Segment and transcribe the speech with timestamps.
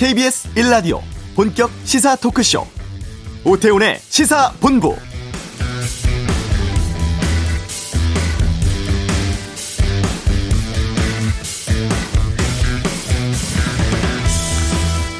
[0.00, 1.02] KBS 1라디오
[1.36, 2.66] 본격 시사 토크쇼
[3.44, 4.96] 오태훈의 시사본부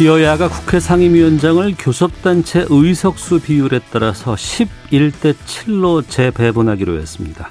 [0.02, 7.50] 여야가 국회 상임위원장을 교섭단체 의석수 비율에 따라서 11대 7로 재배분하기로 했습니다.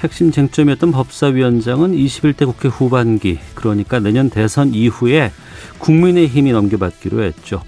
[0.00, 5.30] 핵심 쟁점이었던 법사위원장은 21대 국회 후반기, 그러니까 내년 대선 이후에
[5.78, 7.62] 국민의힘이 넘겨받기로 했죠.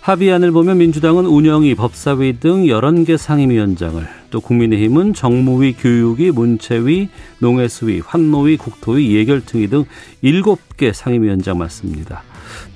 [0.00, 7.08] 합의안을 보면 민주당은 운영위, 법사위 등 11개 상임위원장을, 또 국민의힘은 정무위, 교육위, 문체위,
[7.40, 9.84] 농해수위, 환노위, 국토위, 예결특위 등
[10.22, 12.22] 7개 상임위원장 맞습니다.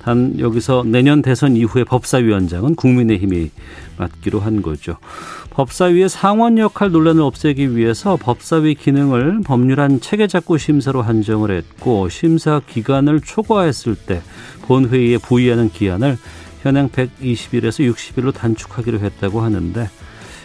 [0.01, 3.51] 단 여기서 내년 대선 이후에 법사위원장은 국민의힘이
[3.97, 4.97] 맡기로 한 거죠.
[5.51, 13.21] 법사위의 상원 역할 논란을 없애기 위해서 법사위 기능을 법률안 체계작구 심사로 한정을 했고 심사 기간을
[13.21, 14.21] 초과했을 때
[14.63, 16.17] 본회의에 부의하는 기한을
[16.63, 19.89] 현행 120일에서 60일로 단축하기로 했다고 하는데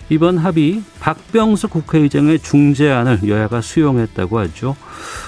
[0.08, 4.76] 이번 합의 박병수 국회의장의 중재안을 여야가 수용했다고 하죠.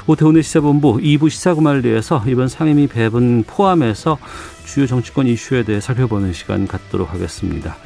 [0.06, 4.18] 오태훈의 시사본부 2부 시사구말리에서 이번 상임위 배분 포함해서
[4.64, 7.76] 주요 정치권 이슈에 대해 살펴보는 시간 갖도록 하겠습니다.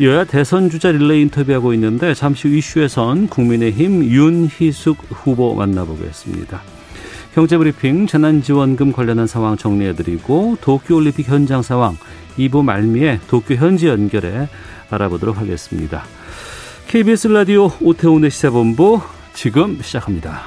[0.00, 6.62] 여야 대선 주자 릴레이 인터뷰하고 있는데 잠시 후 이슈에선 국민의힘 윤희숙 후보 만나보겠습니다.
[7.36, 11.96] 경제브리핑 재난지원금 관련한 상황 정리해드리고 도쿄올림픽 현장 상황
[12.38, 14.48] 2부 말미에 도쿄 현지 연결해
[14.90, 16.04] 알아보도록 하겠습니다.
[16.94, 19.00] KBS 라디오 오태훈의 시사본부
[19.32, 20.42] 지금 시작합니다.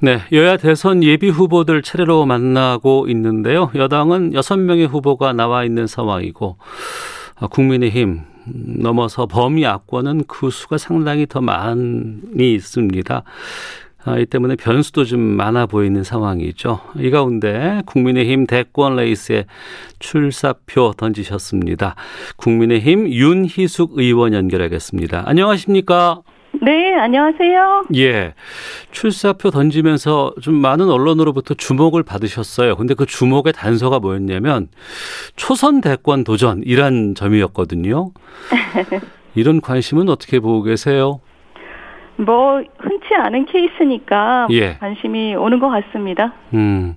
[0.00, 3.70] 네, 여야 대선 예비 후보들 차례로 만나고 있는데요.
[3.76, 6.56] 여당은 여섯 명의 후보가 나와 있는 상황이고
[7.36, 8.22] 아, 국민의힘
[8.80, 13.22] 넘어서 범위 악권은 그 수가 상당히 더 많이 있습니다.
[14.08, 16.80] 아, 이 때문에 변수도 좀 많아 보이는 상황이죠.
[16.98, 19.44] 이 가운데 국민의힘 대권 레이스에
[19.98, 21.94] 출사표 던지셨습니다.
[22.38, 25.24] 국민의힘 윤희숙 의원 연결하겠습니다.
[25.26, 26.22] 안녕하십니까?
[26.62, 27.84] 네, 안녕하세요.
[27.96, 28.32] 예.
[28.90, 32.76] 출사표 던지면서 좀 많은 언론으로부터 주목을 받으셨어요.
[32.76, 34.68] 근데 그 주목의 단서가 뭐였냐면
[35.36, 38.12] 초선 대권 도전이란 점이었거든요.
[39.36, 41.20] 이런 관심은 어떻게 보고 계세요?
[42.16, 44.76] 뭐 흔 치 않은 케이스니까 예.
[44.78, 46.34] 관심이 오는 것 같습니다.
[46.54, 46.94] 음.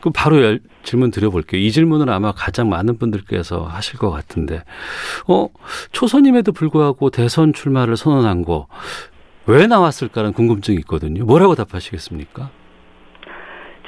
[0.00, 1.60] 그 바로 열, 질문 드려볼게요.
[1.60, 4.62] 이 질문을 아마 가장 많은 분들께서 하실 것 같은데,
[5.26, 5.48] 어
[5.92, 8.66] 초선임에도 불구하고 대선 출마를 선언한 거
[9.46, 11.24] 왜 나왔을까라는 궁금증이 있거든요.
[11.24, 12.50] 뭐라고 답하시겠습니까?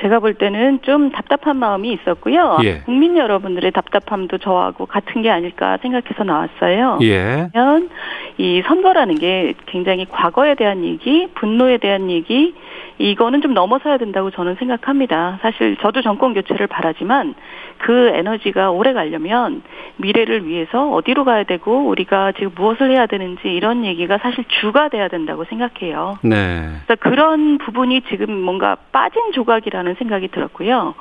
[0.01, 2.59] 제가 볼 때는 좀 답답한 마음이 있었고요.
[2.63, 2.81] 예.
[2.81, 6.99] 국민 여러분들의 답답함도 저하고 같은 게 아닐까 생각해서 나왔어요.
[7.03, 7.49] 예.
[7.53, 7.91] 그러면
[8.39, 12.55] 이 선거라는 게 굉장히 과거에 대한 얘기, 분노에 대한 얘기,
[12.99, 15.39] 이거는 좀 넘어서야 된다고 저는 생각합니다.
[15.43, 17.35] 사실 저도 정권 교체를 바라지만
[17.79, 19.63] 그 에너지가 오래 가려면
[19.99, 25.09] 미래를 위해서 어디로 가야 되고 우리가 지금 무엇을 해야 되는지 이런 얘기가 사실 주가 돼야
[25.09, 26.19] 된다고 생각해요.
[26.23, 26.71] 네.
[26.87, 30.95] 그래서 그런 부분이 지금 뭔가 빠진 조각이라는 생각이 들었고요.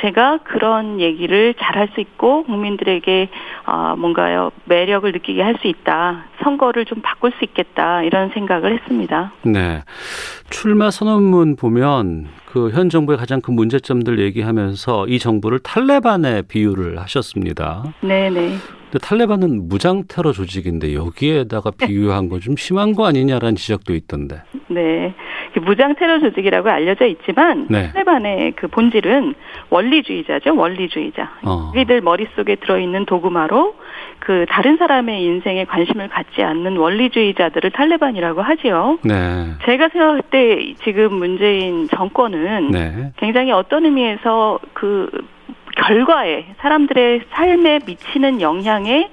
[0.00, 3.28] 제가 그런 얘기를 잘 할 수 있고 국민들에게
[3.66, 6.24] 어, 뭔가요 매력을 느끼게 할 수 있다.
[6.42, 9.32] 선거를 좀 바꿀 수 있겠다 이런 생각을 했습니다.
[9.42, 9.82] 네.
[10.50, 17.84] 출마 선언문 보면 그 현 정부의 가장 큰 문제점들 얘기하면서 이 정부를 탈레반에 비유를 하셨습니다.
[18.00, 18.30] 네네.
[18.90, 24.42] 근데 탈레반은 무장 테러 조직인데 여기에다가 비유한 거 좀 심한 거 아니냐라는 지적도 있던데.
[24.68, 25.14] 네.
[25.62, 27.90] 무장 테러 조직이라고 알려져 있지만 네.
[27.92, 29.34] 탈레반의 그 본질은
[29.70, 30.56] 원리주의자죠.
[30.56, 31.30] 원리주의자.
[31.44, 31.70] 어.
[31.74, 33.74] 우리들 머릿속에 들어 있는 도구마로
[34.20, 38.98] 그 다른 사람의 인생에 관심을 갖지 않는 원리주의자들을 탈레반이라고 하지요.
[39.02, 39.54] 네.
[39.64, 43.12] 제가 생각할 때 지금 문재인 정권은 네.
[43.16, 45.10] 굉장히 어떤 의미에서 그
[45.76, 49.08] 결과에 사람들의 삶에 미치는 영향에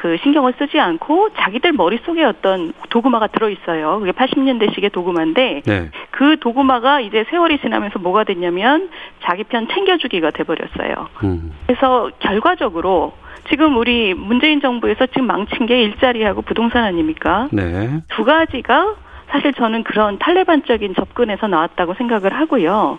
[0.00, 3.98] 그 신경을 쓰지 않고 자기들 머릿속에 어떤 도구마가 들어있어요.
[3.98, 5.90] 그게 80년대식의 도구마인데 네.
[6.12, 8.90] 그 도구마가 이제 세월이 지나면서 뭐가 됐냐면
[9.24, 11.08] 자기 편 챙겨주기가 돼버렸어요.
[11.24, 11.52] 음.
[11.66, 13.12] 그래서 결과적으로
[13.48, 17.48] 지금 우리 문재인 정부에서 지금 망친 게 일자리하고 부동산 아닙니까?
[17.50, 18.00] 네.
[18.10, 18.94] 두 가지가
[19.30, 22.98] 사실 저는 그런 탈레반적인 접근에서 나왔다고 생각을 하고요.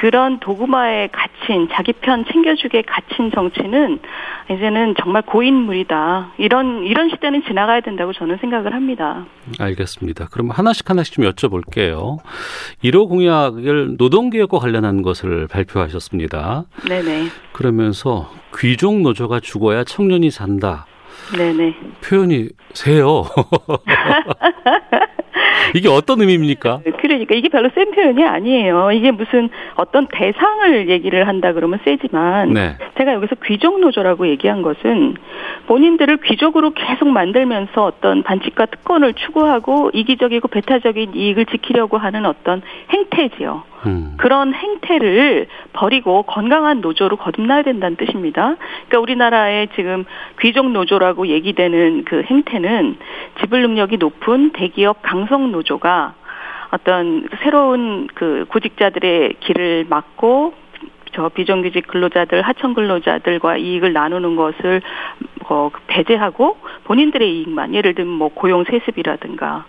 [0.00, 3.98] 그런 도구마에 갇힌 자기 편 챙겨주게 갇힌 정치는
[4.50, 6.32] 이제는 정말 고인물이다.
[6.38, 9.26] 이런 이런 시대는 지나가야 된다고 저는 생각을 합니다.
[9.58, 10.28] 알겠습니다.
[10.30, 12.18] 그럼 하나씩 하나씩 좀 여쭤볼게요.
[12.84, 16.64] 1호 공약을 노동개혁과 관련한 것을 발표하셨습니다.
[16.88, 17.28] 네네.
[17.52, 20.86] 그러면서 귀족 노조가 죽어야 청년이 산다.
[21.36, 21.74] 네네.
[22.04, 23.24] 표현이 세요.
[25.74, 26.80] 이게 어떤 의미입니까?
[27.00, 28.92] 그러니까 이게 별로 센 표현이 아니에요.
[28.92, 32.76] 이게 무슨 어떤 대상을 얘기를 한다 그러면 세지만 네.
[32.98, 35.16] 제가 여기서 귀족 노조라고 얘기한 것은
[35.66, 43.73] 본인들을 귀족으로 계속 만들면서 어떤 반칙과 특권을 추구하고 이기적이고 배타적인 이익을 지키려고 하는 어떤 행태지요.
[43.86, 44.14] 음.
[44.16, 48.56] 그런 행태를 버리고 건강한 노조로 거듭나야 된다는 뜻입니다.
[48.88, 50.04] 그러니까 우리나라의 지금
[50.40, 52.96] 귀족 노조라고 얘기되는 그 행태는
[53.40, 56.14] 지불 능력이 높은 대기업 강성 노조가
[56.70, 60.54] 어떤 새로운 그 구직자들의 길을 막고
[61.12, 64.82] 저 비정규직 근로자들, 하청 근로자들과 이익을 나누는 것을
[65.48, 69.64] 어, 배제하고 본인들의 이익만 예를 들면 뭐 고용 세습이라든가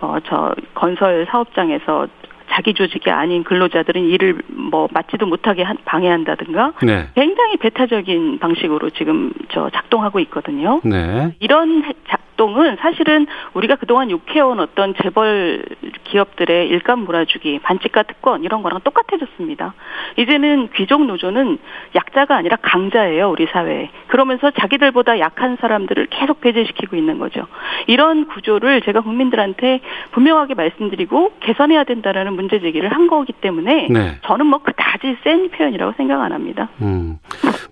[0.00, 2.08] 뭐저 건설 사업장에서
[2.50, 7.08] 자기 조직이 아닌 근로자들은 일을 뭐 맞지도 못하게 방해한다든가 네.
[7.14, 10.80] 굉장히 배타적인 방식으로 지금 저 작동하고 있거든요.
[10.84, 11.34] 네.
[11.40, 15.64] 이런 작동은 사실은 우리가 그동안 욕해온 어떤 재벌
[16.04, 19.74] 기업들의 일감 몰아주기, 반칙과 특권 이런 거랑 똑같아졌습니다.
[20.16, 21.58] 이제는 귀족 노조는
[21.94, 23.90] 약자가 아니라 강자예요, 우리 사회에.
[24.08, 27.46] 그러면서 자기들보다 약한 사람들을 계속 배제시키고 있는 거죠.
[27.86, 29.80] 이런 구조를 제가 국민들한테
[30.12, 34.18] 분명하게 말씀드리고 개선해야 된다라는 문제 제기를 한 거기 때문에 네.
[34.24, 36.68] 저는 뭐 그다지 센 표현이라고 생각 안 합니다.
[36.82, 37.18] 음.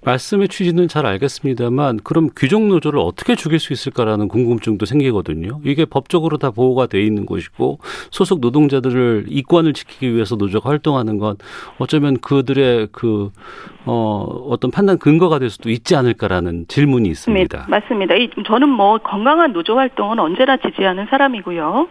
[0.04, 5.60] 말씀의 취지는 잘 알겠습니다만 그럼 귀족 노조를 어떻게 죽일 수 있을까라는 궁금증도 생기거든요.
[5.64, 7.78] 이게 법적으로 다 보호가 돼 있는 것이고
[8.10, 11.36] 소속 노동자들을 이권을 지키기 위해서 노조가 활동하는 건
[11.78, 13.30] 어쩌면 그들의 그
[13.86, 17.58] 어, 어떤 판단 근거가 될 수도 있지 않을까라는 질문이 있습니다.
[17.58, 18.14] 네, 맞습니다.
[18.46, 21.88] 저는 뭐 건강한 노조 활동은 언제나 지지하는 사람이고요.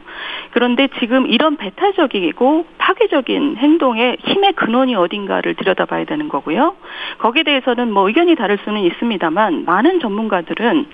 [0.54, 6.75] 그런데 지금 이런 배타적이고 파괴적인 행동의 힘의 근원이 어딘가를 들여다봐야 되는 거고요.
[7.19, 10.86] 거기에 대해서는 뭐 의견이 다를 수는 있습니다만 많은 전문가들은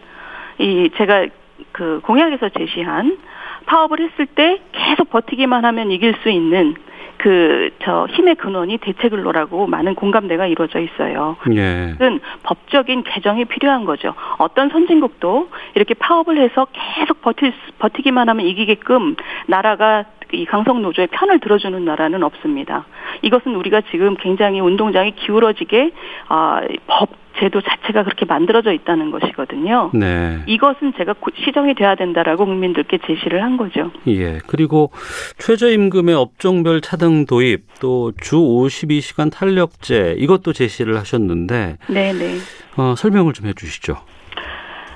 [0.60, 1.27] 이 제가
[1.71, 3.18] 그 공약에서 제시한
[3.66, 6.75] 파업을 했을 때 계속 버티기만 하면 이길 수 있는
[7.19, 11.36] 그, 저, 힘의 근원이 대체근로라고 많은 공감대가 이루어져 있어요.
[11.54, 11.95] 예.
[12.00, 14.13] 은 법적인 개정이 필요한 거죠.
[14.38, 19.18] 어떤 선진국도 이렇게 파업을 해서 계속 버틸, 버티기만 하면 이기게끔
[19.48, 22.86] 나라가 이 강성 노조의 편을 들어주는 나라는 없습니다.
[23.22, 25.92] 이것은 우리가 지금 굉장히 운동장이 기울어지게
[26.28, 27.10] 아, 법
[27.40, 29.92] 제도 자체가 그렇게 만들어져 있다는 것이거든요.
[29.94, 30.40] 네.
[30.46, 31.16] 이것은 제가
[31.46, 33.92] 시정이 돼야 된다라고 국민들께 제시를 한 거죠.
[34.08, 34.40] 예.
[34.46, 34.92] 그리고
[35.38, 42.36] 최저임금의 업종별 차등 도입 또 주 52시간 탄력제 이것도 제시를 하셨는데 네, 네.
[42.75, 43.96] 어, 설명을 좀 해주시죠.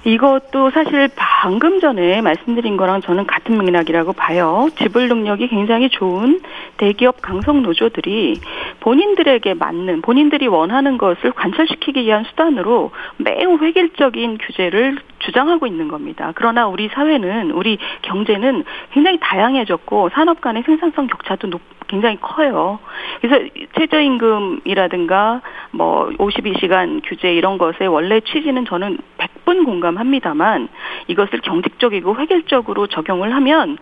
[0.06, 4.70] 이것도 사실 방금 전에 말씀드린 거랑 저는 같은 맥락이라고 봐요.
[4.78, 6.42] 지불 능력이 굉장히 좋은
[6.78, 8.40] 대기업 강성 노조들이
[8.82, 16.34] 본인들에게 맞는 본인들이 원하는 것을 관철시키기 위한 수단으로 매우 획일적인 규제를 주장하고 있는 겁니다.
[16.36, 22.80] 그러나 우리 사회는 우리 경제는 굉장히 다양해졌고 산업 간의 생산성 격차도 높, 굉장히 커요.
[23.22, 23.46] 그래서
[23.78, 25.42] 최저임금이라든가
[25.72, 30.70] 뭐 52시간 규제 이런 것의 원래 취지는 저는 100분 공감합니다만
[31.08, 33.78] 이것을 경직적이고 획일적으로 적용을 하면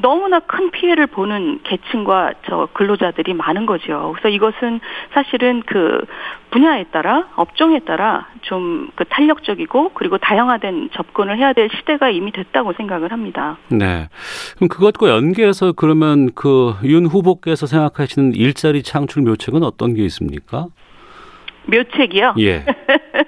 [0.00, 4.12] 너무나 큰 피해를 보는 계층과 저 근로자들이 많은 거죠.
[4.14, 4.78] 그래서 이것은
[5.12, 6.04] 사실은 그
[6.50, 12.72] 분야에 따라 업종에 따라 좀 그 탄력적이고 그리고 다양화된 접근을 해야 될 시대가 이미 됐다고
[12.74, 13.58] 생각을 합니다.
[13.70, 14.08] 네.
[14.56, 20.66] 그럼 그것과 연계해서 그러면 그 윤 후보께서 생각하시는 일자리 창출 묘책은 어떤 게 있습니까?
[21.66, 22.34] 묘책이요?
[22.38, 22.64] 예.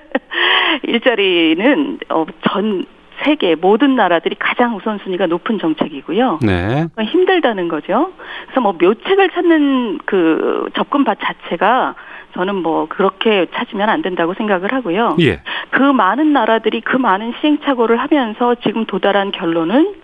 [0.83, 2.87] 일자리는 어, 전
[3.23, 6.39] 세계 모든 나라들이 가장 우선순위가 높은 정책이고요.
[6.43, 6.87] 네.
[6.99, 8.13] 힘들다는 거죠.
[8.45, 11.95] 그래서 뭐 묘책을 찾는 그 접근밭 자체가
[12.35, 15.17] 저는 뭐 그렇게 찾으면 안 된다고 생각을 하고요.
[15.21, 15.43] 예.
[15.71, 19.95] 그 많은 나라들이 그 많은 시행착오를 하면서 지금 도달한 결론은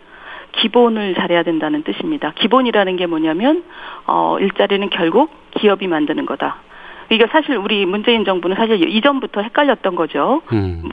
[0.53, 2.33] 기본을 잘해야 된다는 뜻입니다.
[2.35, 3.63] 기본이라는 게 뭐냐면
[4.07, 6.57] 어 일자리는 결국 기업이 만드는 거다.
[7.11, 10.43] 이게 사실 우리 문재인 정부는 사실 이전부터 헷갈렸던 거죠.
[10.53, 10.91] 음.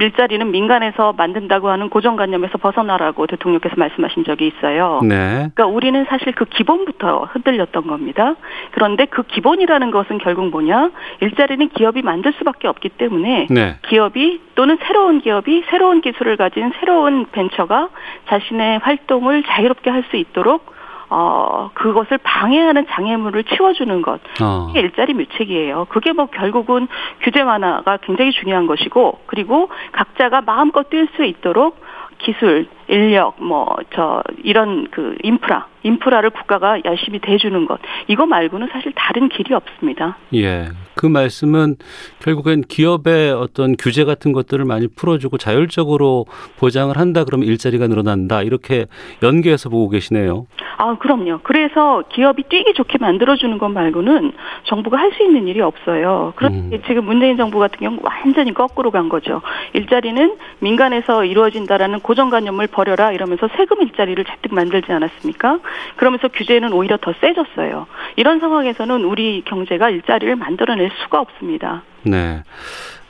[0.00, 5.00] 일자리는 민간에서 만든다고 하는 고정관념에서 벗어나라고 대통령께서 말씀하신 적이 있어요.
[5.02, 5.16] 네.
[5.54, 8.36] 그러니까 우리는 사실 그 기본부터 흔들렸던 겁니다.
[8.72, 10.90] 그런데 그 기본이라는 것은 결국 뭐냐?
[11.20, 13.76] 일자리는 기업이 만들 수밖에 없기 때문에 네.
[13.88, 17.88] 기업이 또는 새로운 기업이 새로운 기술을 가진 새로운 벤처가
[18.28, 20.77] 자신의 활동을 자유롭게 할 수 있도록
[21.10, 24.20] 어, 그것을 방해하는 장애물을 치워주는 것.
[24.42, 24.66] 어.
[24.70, 25.86] 이게 일자리 묘책이에요.
[25.88, 26.88] 그게 뭐 결국은
[27.22, 31.80] 규제 완화가 굉장히 중요한 것이고, 그리고 각자가 마음껏 뛸 수 있도록
[32.18, 38.92] 기술, 인력 뭐 저 이런 그 인프라 인프라를 국가가 열심히 대주는 것 이거 말고는 사실
[38.94, 40.16] 다른 길이 없습니다.
[40.34, 40.68] 예.
[40.94, 41.76] 그 말씀은
[42.20, 46.26] 결국엔 기업의 어떤 규제 같은 것들을 많이 풀어주고 자율적으로
[46.58, 48.86] 보장을 한다 그러면 일자리가 늘어난다 이렇게
[49.22, 50.46] 연계해서 보고 계시네요.
[50.78, 51.40] 아 그럼요.
[51.42, 54.32] 그래서 기업이 뛰기 좋게 만들어주는 것 말고는
[54.64, 56.34] 정부가 할 수 있는 일이 없어요.
[56.36, 56.82] 그런데 음.
[56.86, 59.40] 지금 문재인 정부 같은 경우 완전히 거꾸로 간 거죠.
[59.72, 65.58] 일자리는 민간에서 이루어진다라는 고정관념을 버려라 이러면서 세금 일자리를 잔뜩 만들지 않았습니까?
[65.96, 67.86] 그러면서 규제는 오히려 더 세졌어요.
[68.16, 71.82] 이런 상황에서는 우리 경제가 일자리를 만들어낼 수가 없습니다.
[72.02, 72.42] 네.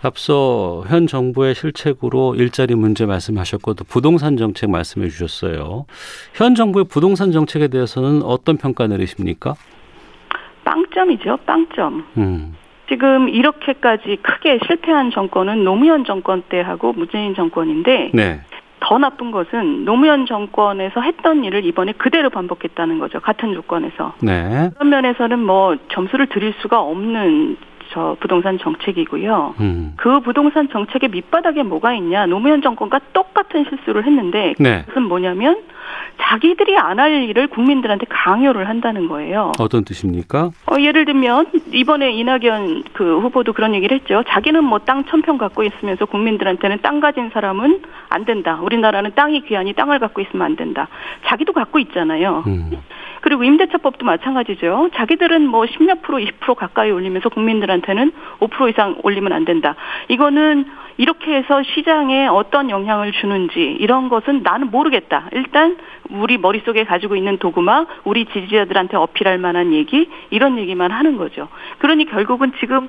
[0.03, 5.87] 앞서 현 정부의 실책으로 일자리 문제 말씀하셨고 또 부동산 정책 말씀해 주셨어요.
[6.35, 9.55] 현 정부의 부동산 정책에 대해서는 어떤 평가 내리십니까?
[10.65, 12.05] 빵점이죠, 빵점.
[12.17, 12.55] 음.
[12.89, 18.41] 지금 이렇게까지 크게 실패한 정권은 노무현 정권 때하고 문재인 정권인데 네.
[18.81, 23.21] 더 나쁜 것은 노무현 정권에서 했던 일을 이번에 그대로 반복했다는 거죠.
[23.21, 24.15] 같은 조건에서.
[24.23, 24.71] 네.
[24.75, 27.57] 그런 면에서는 뭐 점수를 드릴 수가 없는
[27.91, 29.55] 저 부동산 정책이고요.
[29.61, 29.95] 음.
[29.97, 32.27] 그 부동산 정책의 밑바닥에 뭐가 있냐?
[32.27, 34.83] 노무현 정권과 똑같은 실수를 했는데 네.
[34.83, 35.63] 그것은 뭐냐면
[36.21, 39.53] 자기들이 안 할 일을 국민들한테 강요를 한다는 거예요.
[39.61, 40.51] 어떤 뜻입니까?
[40.67, 44.25] 어, 예를 들면 이번에 이낙연 그 후보도 그런 얘기를 했죠.
[44.29, 48.59] 자기는 뭐 땅 천평 갖고 있으면서 국민들한테는 땅 가진 사람은 안 된다.
[48.63, 50.89] 우리나라는 땅이 귀하니 땅을 갖고 있으면 안 된다.
[51.27, 52.43] 자기도 갖고 있잖아요.
[52.49, 52.71] 음.
[53.21, 54.91] 그리고 임대차법도 마찬가지죠.
[54.95, 59.75] 자기들은 뭐 10몇 프로, 20% 가까이 올리면서 국민들한테는 5% 이상 올리면 안 된다.
[60.09, 60.67] 이거는
[60.99, 65.29] 이렇게 해서 시장에 어떤 영향을 주는지 이런 것은 나는 모르겠다.
[65.33, 65.79] 일단
[66.11, 71.49] 우리 머릿속에 가지고 있는 도구마, 우리 지지자들한테 어필할 만한 얘기 이런 얘기만 하는 거죠.
[71.79, 72.89] 그러니 결국은 지금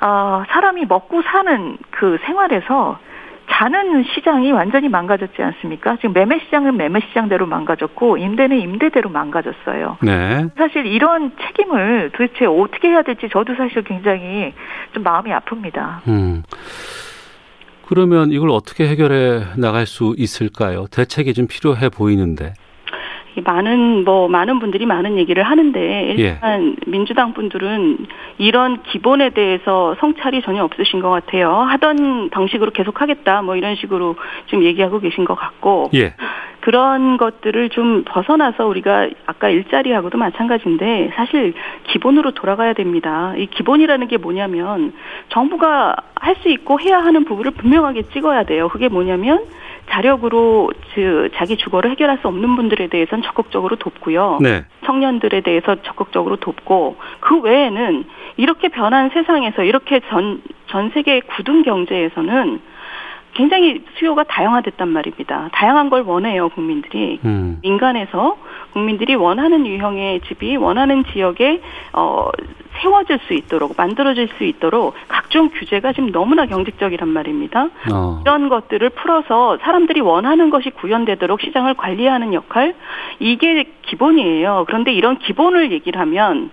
[0.00, 2.98] 어, 사람이 먹고 사는 그 생활에서
[3.50, 5.96] 자는 시장이 완전히 망가졌지 않습니까?
[5.96, 9.98] 지금 매매 시장은 매매 시장대로 망가졌고 임대는 임대대로 망가졌어요.
[10.02, 10.46] 네.
[10.56, 14.52] 사실 이런 책임을 도대체 어떻게 해야 될지 저도 사실 굉장히
[14.92, 16.06] 좀 마음이 아픕니다.
[16.08, 16.42] 음.
[17.86, 20.86] 그러면 이걸 어떻게 해결해 나갈 수 있을까요?
[20.90, 22.52] 대책이 좀 필요해 보이는데.
[23.44, 26.90] 많은 뭐 많은 분들이 많은 얘기를 하는데 일단 예.
[26.90, 28.06] 민주당 분들은
[28.38, 31.52] 이런 기본에 대해서 성찰이 전혀 없으신 것 같아요.
[31.52, 34.16] 하던 방식으로 계속하겠다 뭐 이런 식으로
[34.46, 36.14] 지금 얘기하고 계신 것 같고 예.
[36.60, 41.54] 그런 것들을 좀 벗어나서 우리가 아까 일자리하고도 마찬가지인데 사실
[41.84, 43.32] 기본으로 돌아가야 됩니다.
[43.36, 44.92] 이 기본이라는 게 뭐냐면
[45.28, 48.68] 정부가 할 수 있고 해야 하는 부분을 분명하게 찍어야 돼요.
[48.68, 49.44] 그게 뭐냐면
[49.90, 54.38] 자력으로 그 자기 주거를 해결할 수 없는 분들에 대해서는 적극적으로 돕고요.
[54.40, 54.64] 네.
[54.84, 58.04] 청년들에 대해서 적극적으로 돕고 그 외에는
[58.36, 62.60] 이렇게 변한 세상에서 이렇게 전 전 세계 구둔 경제에서는
[63.34, 65.48] 굉장히 수요가 다양화됐단 말입니다.
[65.52, 67.20] 다양한 걸 원해요, 국민들이.
[67.24, 67.58] 음.
[67.62, 68.36] 민간에서
[68.72, 71.60] 국민들이 원하는 유형의 집이 원하는 지역에
[71.92, 72.30] 어
[72.80, 77.68] 세워질 수 있도록 만들어질 수 있도록 각종 규제가 지금 너무나 경직적이란 말입니다.
[77.92, 78.20] 어.
[78.22, 82.74] 이런 것들을 풀어서 사람들이 원하는 것이 구현되도록 시장을 관리하는 역할
[83.18, 84.64] 이게 기본이에요.
[84.66, 86.50] 그런데 이런 기본을 얘기를 하면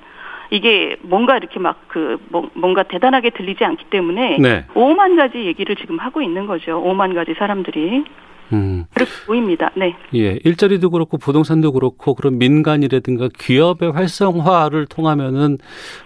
[0.51, 2.17] 이게 뭔가 이렇게 막 그
[2.55, 4.65] 뭔가 대단하게 들리지 않기 때문에 네.
[4.73, 6.83] 5만 가지 얘기를 지금 하고 있는 거죠.
[6.83, 8.03] 5만 가지 사람들이.
[8.51, 8.83] 음.
[8.93, 9.71] 그렇게 보입니다.
[9.77, 9.95] 네.
[10.13, 15.57] 예, 일자리도 그렇고 부동산도 그렇고 그런 민간이라든가 기업의 활성화를 통하면은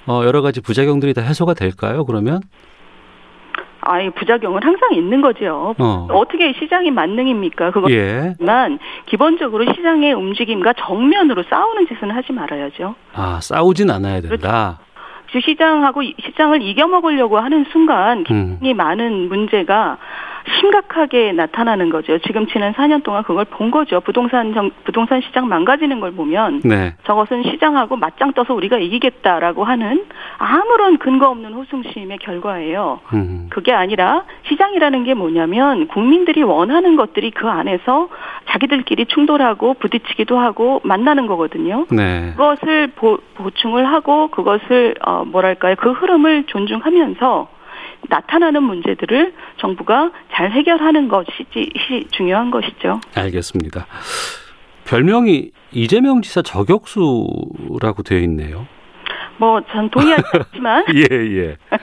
[0.05, 2.05] 어 여러 가지 부작용들이 다 해소가 될까요?
[2.05, 2.41] 그러면?
[3.81, 5.75] 아이 부작용은 항상 있는 거죠.
[5.77, 6.07] 어.
[6.29, 7.71] 떻게 시장이 만능입니까?
[7.71, 8.77] 그것만 예.
[9.05, 12.95] 기본적으로 시장의 움직임과 정면으로 싸우는 짓은 하지 말아야죠.
[13.13, 14.79] 아 싸우진 않아야 된다.
[15.31, 15.45] 그렇죠.
[15.45, 18.77] 시장하고 시장을 이겨먹으려고 하는 순간 굉장히 음.
[18.77, 19.97] 많은 문제가
[20.59, 22.17] 심각하게 나타나는 거죠.
[22.19, 24.01] 지금 지난 4년 동안 그걸 본 거죠.
[24.01, 26.95] 부동산 정, 부동산 시장 망가지는 걸 보면 네.
[27.05, 30.05] 저것은 시장하고 맞짱 떠서 우리가 이기겠다라고 하는
[30.37, 32.99] 아무런 근거 없는 호승심의 결과예요.
[33.13, 33.47] 음.
[33.49, 38.09] 그게 아니라 시장이라는 게 뭐냐면 국민들이 원하는 것들이 그 안에서
[38.49, 41.85] 자기들끼리 충돌하고 부딪히기도 하고 만나는 거거든요.
[41.91, 42.33] 네.
[42.35, 47.58] 그것을 보, 보충을 하고 그것을 어 뭐랄까요 그 흐름을 존중하면서
[48.07, 51.31] 나타나는 문제들을 정부가 잘 해결하는 것이
[52.11, 52.99] 중요한 것이죠.
[53.15, 53.85] 알겠습니다.
[54.85, 58.65] 별명이 이재명 지사 저격수라고 되어 있네요.
[59.37, 61.57] 뭐 전 동의하지 않지만 예 예.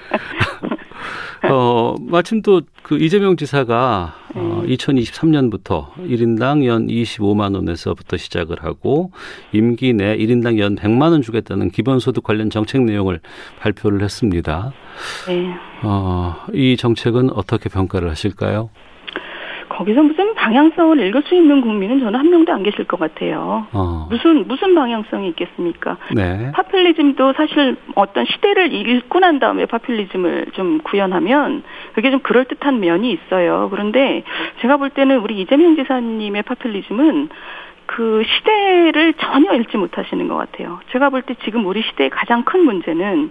[1.51, 9.11] 어 마침 또 그 이재명 지사가 어, 2023년부터 1인당 연 25만 원에서부터 시작을 하고
[9.51, 13.19] 임기 내 1인당 연 100만 원 주겠다는 기본소득 관련 정책 내용을
[13.59, 14.73] 발표를 했습니다.
[15.27, 15.53] 네.
[15.83, 18.71] 어, 이 정책은 어떻게 평가를 하실까요?
[19.77, 23.67] 거기서 무슨 방향성을 읽을 수 있는 국민은 저는 한 명도 안 계실 것 같아요.
[23.73, 24.07] 어.
[24.11, 25.99] 무슨 무슨 방향성이 있겠습니까?
[26.15, 26.51] 네.
[26.53, 33.13] 파퓰리즘도 사실 어떤 시대를 읽고 난 다음에 파퓰리즘을 좀 구현하면 그게 좀 그럴 듯한 면이
[33.13, 33.69] 있어요.
[33.71, 34.25] 그런데
[34.61, 37.29] 제가 볼 때는 우리 이재명 지사님의 파퓰리즘은
[37.85, 40.81] 그 시대를 전혀 읽지 못하시는 것 같아요.
[40.91, 43.31] 제가 볼 때 지금 우리 시대의 가장 큰 문제는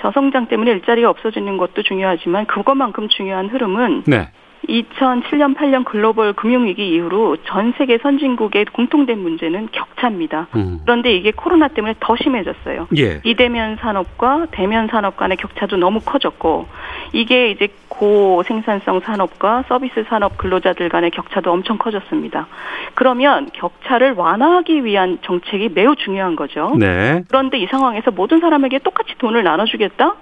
[0.00, 4.28] 저성장 때문에 일자리가 없어지는 것도 중요하지만 그것만큼 중요한 흐름은 네.
[4.66, 10.48] 2007년 8년 글로벌 금융위기 이후로 전 세계 선진국의 공통된 문제는 격차입니다.
[10.56, 10.80] 음.
[10.84, 12.88] 그런데 이게 코로나 때문에 더 심해졌어요.
[12.98, 13.20] 예.
[13.24, 16.66] 이대면 산업과 대면 산업 간의 격차도 너무 커졌고
[17.12, 22.46] 이게 이제 고생산성 산업과 서비스 산업 근로자들 간의 격차도 엄청 커졌습니다.
[22.94, 26.74] 그러면 격차를 완화하기 위한 정책이 매우 중요한 거죠.
[26.78, 27.22] 네.
[27.28, 30.16] 그런데 이 상황에서 모든 사람에게 똑같이 돈을 나눠주겠다?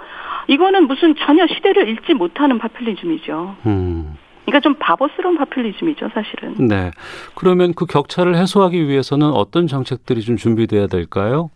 [0.49, 3.57] 이거는 무슨 전혀 시대를 읽지 못하는 파퓰리즘이죠.
[3.66, 4.16] 음.
[4.46, 6.54] 그러니까 좀 바보스러운 파퓰리즘이죠, 사실은.
[6.68, 6.92] 네.
[7.34, 11.50] 그러면 그 격차를 해소하기 위해서는 어떤 정책들이 좀 준비돼야 될까요?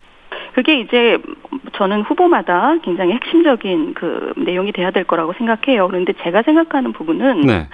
[0.53, 1.17] 그게 이제
[1.75, 5.87] 저는 후보마다 굉장히 핵심적인 그 내용이 돼야 될 거라고 생각해요.
[5.87, 7.67] 그런데 제가 생각하는 부분은 네.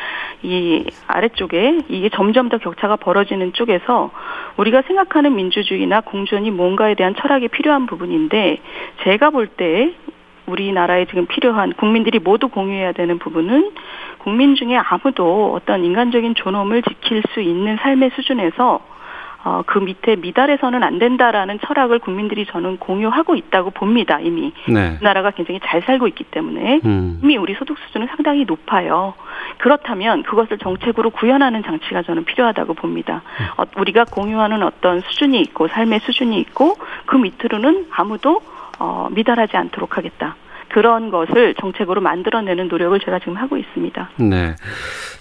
[0.44, 4.12] 이 아래쪽에 이게 점점 더 격차가 벌어지는 쪽에서
[4.58, 8.60] 우리가 생각하는 민주주의나 공존이 뭔가에 대한 철학이 필요한 부분인데
[9.04, 9.96] 제가 볼 때
[10.48, 13.72] 우리나라에 지금 필요한 국민들이 모두 공유해야 되는 부분은
[14.20, 18.82] 국민 중에 아무도 어떤 인간적인 존엄을 지킬 수 있는 삶의 수준에서
[19.44, 24.52] 어, 그 밑에 미달해서는 안 된다라는 철학을 국민들이 저는 공유하고 있다고 봅니다, 이미.
[24.68, 24.98] 네.
[25.02, 27.22] 나라가 굉장히 잘 살고 있기 때문에 음.
[27.24, 29.14] 이미 우리 소득 수준은 상당히 높아요.
[29.60, 33.22] 그렇다면 그것을 정책으로 구현하는 장치가 저는 필요하다고 봅니다.
[33.40, 33.46] 음.
[33.62, 36.76] 어, 우리가 공유하는 어떤 수준이 있고 삶의 수준이 있고
[37.06, 38.42] 그 밑으로는 아무도
[38.80, 40.36] 어, 미달하지 않도록 하겠다.
[40.70, 44.10] 그런 것을 정책으로 만들어내는 노력을 제가 지금 하고 있습니다.
[44.20, 44.56] 네.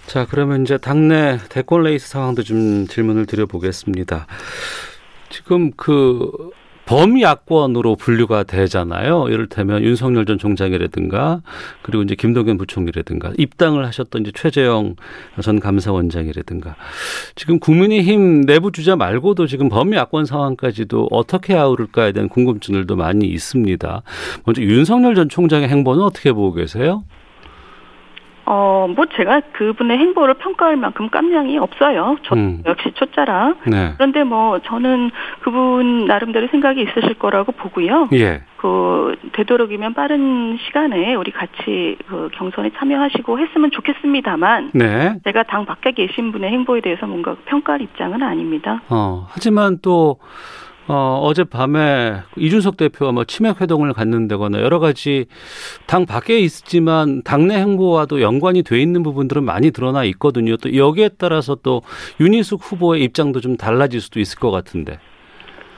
[0.06, 4.26] 자, 그러면 이제 당내 대권 레이스 상황도 좀 질문을 드려보겠습니다.
[5.28, 6.30] 지금 그
[6.86, 9.28] 범야권으로 분류가 되잖아요.
[9.28, 11.42] 이를테면 윤석열 전 총장이라든가
[11.82, 14.94] 그리고 이제 김동연 부총리라든가 입당을 하셨던 이제 최재형
[15.42, 16.76] 전 감사원장이라든가
[17.34, 24.02] 지금 국민의힘 내부 주자 말고도 지금 범야권 상황까지도 어떻게 아우를까에 대한 궁금증들도 많이 있습니다.
[24.44, 27.04] 먼저 윤석열 전 총장의 행보는 어떻게 보고 계세요?
[28.46, 32.16] 어, 뭐 제가 그분의 행보를 평가할 만큼 깜냥이 없어요.
[32.22, 32.62] 저 음.
[32.64, 33.56] 역시 초짜라.
[33.66, 33.92] 네.
[33.96, 38.08] 그런데 뭐 저는 그분 나름대로 생각이 있으실 거라고 보고요.
[38.12, 38.42] 예.
[38.56, 45.18] 그 되도록이면 빠른 시간에 우리 같이 그 경선에 참여하시고 했으면 좋겠습니다만 네.
[45.24, 48.80] 제가 당 밖에 계신 분의 행보에 대해서 뭔가 평가할 입장은 아닙니다.
[48.88, 50.18] 어, 하지만 또
[50.88, 55.26] 어, 어젯밤에 이준석 대표가 뭐 치맥 회동을 갖는다거나 여러 가지
[55.86, 60.56] 당 밖에 있지만 당내 행보와도 연관이 돼 있는 부분들은 많이 드러나 있거든요.
[60.56, 61.82] 또 여기에 따라서 또
[62.20, 64.98] 윤희숙 후보의 입장도 좀 달라질 수도 있을 것 같은데.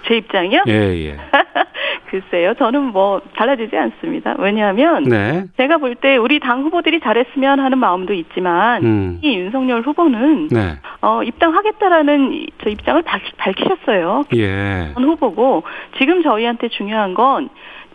[0.06, 0.64] 제 입장이요?
[0.68, 1.16] 예, 예.
[2.10, 2.54] 글쎄요.
[2.54, 4.34] 저는 뭐 달라지지 않습니다.
[4.38, 5.44] 왜냐하면 네.
[5.56, 9.18] 제가 볼 때 우리 당 후보들이 잘했으면 하는 마음도 있지만 음.
[9.22, 10.76] 이 윤석열 후보는 네.
[11.02, 13.02] 어, 입당하겠다라는 저 입장을
[13.36, 14.24] 밝히 셨어요.
[14.36, 14.92] 예.
[14.96, 15.64] 후보고
[15.98, 17.48] 지금 저희한테 중요한 건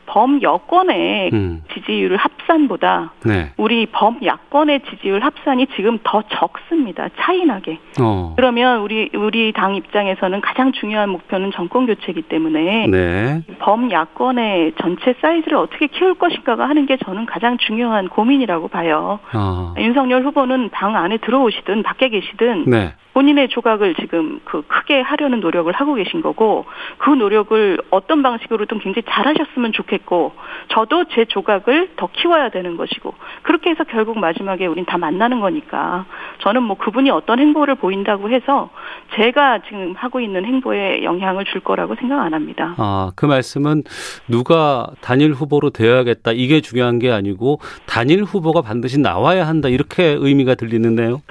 [0.06, 1.64] 범 여권의 음.
[1.74, 3.52] 지지율 합산보다 네.
[3.58, 7.10] 우리 범 야권의 지지율 합산이 지금 더 적습니다.
[7.20, 7.80] 차이나게.
[8.02, 8.34] 어.
[8.36, 13.44] 그러면 우리 우리 당 입장에서는 가장 중요한 목표는 정권 교체이기 때문에 네.
[13.60, 19.20] 범 야권의 전체 사이즈를 어떻게 키울 것인가가 하는 게 저는 가장 중요한 고민이라고 봐요.
[19.34, 19.74] 어.
[19.78, 22.94] 윤석열 후보는 당 안에 들어오시든 밖에 계시든 네.
[23.14, 26.66] 본인의 조각을 지금 그 크게 하려는 노력을 하고 계신 거고
[26.98, 30.34] 그 노력을 어떤 방식으로든 굉장히 잘하셨으면 좋겠 고
[30.70, 36.06] 저도 제 조각을 더 키워야 되는 것이고 그렇게 해서 결국 마지막에 우린 다 만나는 거니까
[36.42, 38.70] 저는 뭐 그분이 어떤 행보를 보인다고 해서
[39.16, 42.74] 제가 지금 하고 있는 행보에 영향을 줄 거라고 생각 안 합니다.
[42.78, 43.84] 아, 그 말씀은
[44.28, 50.56] 누가 단일 후보로 되어야겠다 이게 중요한 게 아니고 단일 후보가 반드시 나와야 한다 이렇게 의미가
[50.56, 51.22] 들리는데요.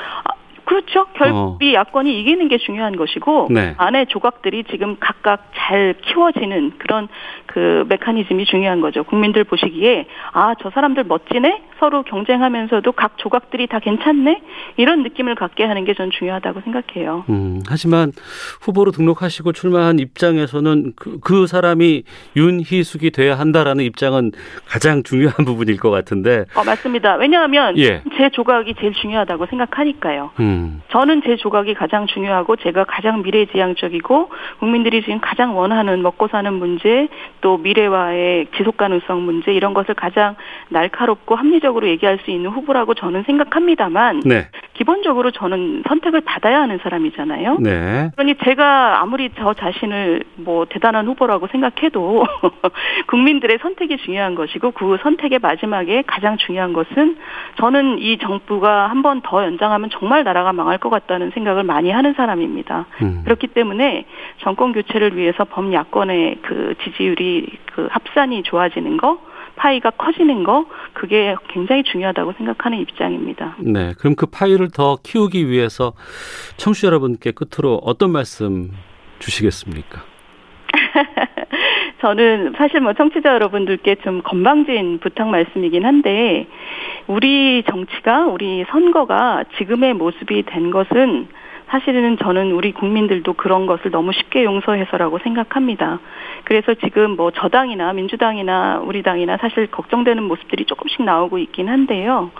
[0.72, 1.06] 아, 그렇죠.
[1.14, 1.58] 결국 어.
[1.60, 3.74] 이 야권이 이기는 게 중요한 것이고 네.
[3.76, 7.08] 안에 조각들이 지금 각각 잘 키워지는 그런
[7.46, 9.04] 그 메커니즘이 중요한 거죠.
[9.04, 14.40] 국민들 보시기에 아 저 사람들 멋지네 서로 경쟁하면서도 각 조각들이 다 괜찮네
[14.76, 17.24] 이런 느낌을 갖게 하는 게 전 중요하다고 생각해요.
[17.28, 18.12] 음, 하지만
[18.62, 22.04] 후보로 등록하시고 출마한 입장에서는 그, 그 사람이
[22.34, 24.32] 윤희숙이 돼야 한다라는 입장은
[24.66, 26.46] 가장 중요한 부분일 것 같은데.
[26.54, 27.16] 어 맞습니다.
[27.16, 28.02] 왜냐하면 예.
[28.16, 30.30] 제 조각이 제일 중요하다고 생각하니까요.
[30.40, 30.61] 음.
[30.90, 37.08] 저는 제 조각이 가장 중요하고 제가 가장 미래지향적이고 국민들이 지금 가장 원하는 먹고 사는 문제
[37.40, 40.36] 또 미래와의 지속 가능성 문제 이런 것을 가장
[40.68, 44.48] 날카롭고 합리적으로 얘기할 수 있는 후보라고 저는 생각합니다만 네.
[44.82, 47.58] 기본적으로 저는 선택을 받아야 하는 사람이잖아요.
[47.60, 48.10] 네.
[48.16, 52.26] 그러니 제가 아무리 저 자신을 뭐 대단한 후보라고 생각해도
[53.06, 57.16] 국민들의 선택이 중요한 것이고 그 선택의 마지막에 가장 중요한 것은
[57.58, 62.14] 저는 이 정부가 한 번 더 연장하면 정말 나라가 망할 것 같다는 생각을 많이 하는
[62.14, 62.86] 사람입니다.
[63.02, 63.20] 음.
[63.24, 64.04] 그렇기 때문에
[64.38, 69.18] 정권 교체를 위해서 범야권의 그 지지율이 그 합산이 좋아지는 거
[69.56, 73.56] 파이가 커지는 거 그게 굉장히 중요하다고 생각하는 입장입니다.
[73.58, 75.92] 네, 그럼 그 파이를 더 키우기 위해서
[76.56, 78.70] 청취자 여러분께 끝으로 어떤 말씀
[79.18, 80.02] 주시겠습니까?
[82.00, 86.48] 저는 사실 뭐 청취자 여러분들께 좀 건방진 부탁 말씀이긴 한데
[87.06, 91.28] 우리 정치가 우리 선거가 지금의 모습이 된 것은
[91.68, 96.00] 사실은 저는 우리 국민들도 그런 것을 너무 쉽게 용서해서라고 생각합니다.
[96.44, 102.30] 그래서 지금 뭐 저당이나 민주당이나 우리 당이나 사실 걱정되는 모습들이 조금씩 나오고 있긴 한데요.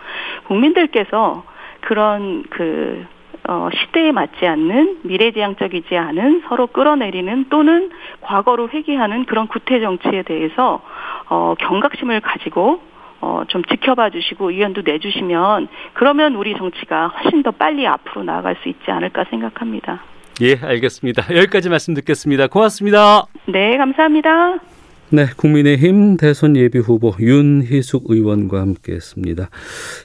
[0.46, 1.44] 국민들께서
[1.80, 3.06] 그런 그
[3.48, 10.80] 어, 시대에 맞지 않는 미래지향적이지 않은 서로 끌어내리는 또는 과거로 회귀하는 그런 구태 정치에 대해서
[11.28, 12.80] 어, 경각심을 가지고
[13.22, 18.68] 어, 좀 지켜봐 주시고 의견도 내주시면 그러면 우리 정치가 훨씬 더 빨리 앞으로 나아갈 수
[18.68, 20.02] 있지 않을까 생각합니다.
[20.40, 21.34] 예, 알겠습니다.
[21.36, 22.48] 여기까지 말씀 듣겠습니다.
[22.48, 23.26] 고맙습니다.
[23.46, 24.58] 네, 감사합니다.
[25.10, 29.50] 네, 국민의힘 대선 예비 후보 윤희숙 의원과 함께했습니다.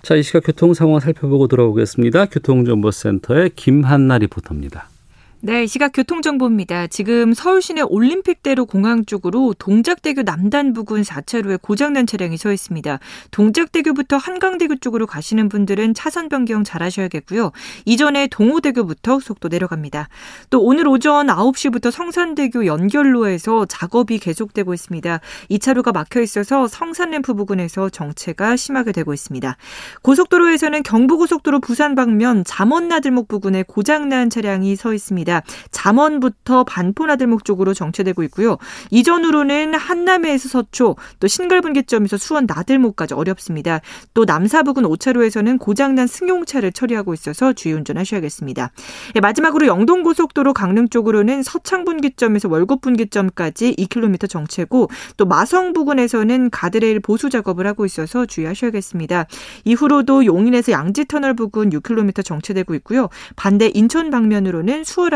[0.03, 2.25] 자, 이 시각 교통 상황 살펴보고 돌아오겠습니다.
[2.25, 4.89] 교통정보센터의 김한나 리포터입니다.
[5.47, 6.87] 네, 시각 교통정보입니다.
[6.87, 12.99] 지금 서울 시내 올림픽대로 공항 쪽으로 동작대교 남단 부근 4차로에 고장난 차량이 서 있습니다.
[13.31, 17.53] 동작대교부터 한강대교 쪽으로 가시는 분들은 차선 변경 잘 하셔야겠고요.
[17.85, 20.09] 이전에 동호대교부터 속도 내려갑니다.
[20.49, 25.21] 또 오늘 오전 9시부터 성산대교 연결로에서 작업이 계속되고 있습니다.
[25.49, 29.55] 2차로가 막혀 있어서 성산램프 부근에서 정체가 심하게 되고 있습니다.
[30.01, 35.36] 고속도로에서는 경부고속도로 부산 방면 잠원나들목 부근에 고장난 차량이 서 있습니다.
[35.71, 38.57] 잠원부터 반포나들목 쪽으로 정체되고 있고요.
[38.91, 43.81] 이전으로는 한남에서 서초, 또 신갈분기점에서 수원 나들목까지 어렵습니다.
[44.13, 48.71] 또 남사부근 5차로에서는 고장난 승용차를 처리하고 있어서 주의 운전하셔야겠습니다.
[49.15, 57.67] 예, 마지막으로 영동고속도로 강릉 쪽으로는 서창분기점에서 월곡분기점까지 2km 정체고 또 마성 부근에서는 가드레일 보수 작업을
[57.67, 59.25] 하고 있어서 주의하셔야겠습니다.
[59.65, 63.09] 이후로도 용인에서 양지터널 부근 6km 정체되고 있고요.
[63.35, 65.13] 반대 인천 방면으로는 수월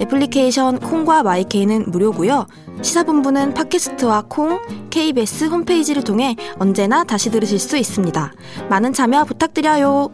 [0.00, 2.46] 애플리케이션 콩과 마이케이는 무료고요.
[2.80, 8.32] 시사본부는 팟캐스트와 콩, KBS 홈페이지를 통해 언제나 다시 들으실 수 있습니다.
[8.68, 10.10] 많은 참여 부탁드려요.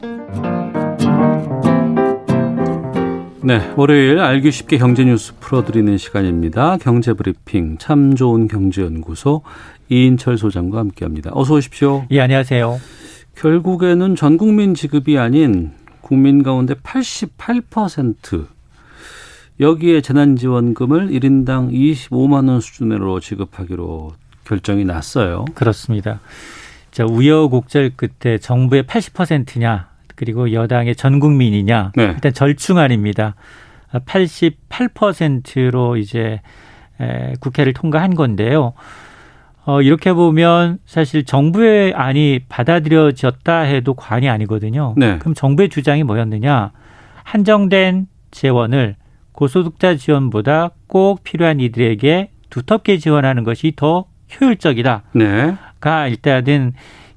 [3.49, 6.77] 네, 월요일 알기 쉽게 경제 뉴스 풀어드리는 시간입니다.
[6.79, 9.43] 경제 브리핑 참 좋은 경제연구소
[9.89, 11.31] 이인철 소장과 함께합니다.
[11.33, 12.05] 어서 오십시오.
[12.11, 12.79] 예, 안녕하세요.
[13.37, 15.71] 결국에는 전 국민 지급이 아닌
[16.03, 18.47] 국민 가운데 88%
[19.61, 24.13] 여기에 재난지원금을 1인당 25만 원 수준으로 지급하기로
[24.45, 25.45] 결정이 났어요.
[25.55, 26.21] 그렇습니다.
[26.91, 32.05] 자, 우여곡절 끝에 정부의 80%냐 그리고 여당의 전 국민이냐 네.
[32.05, 33.35] 일단 절충안입니다.
[33.93, 36.41] 88%로 이제
[37.41, 38.75] 국회를 통과한 건데요.
[39.65, 44.95] 어, 이렇게 보면 사실 정부의 안이 받아들여졌다 해도 관이 아니거든요.
[44.97, 45.19] 네.
[45.19, 46.73] 그럼 정부의 주장이 뭐였느냐?
[47.23, 48.97] 한정된 재원을
[49.39, 54.07] 고소득자 지원보다 꼭 필요한 이들에게 두텁게 지원하는 것이 더
[54.41, 55.55] 효율적이다가 네.
[56.09, 56.73] 일단은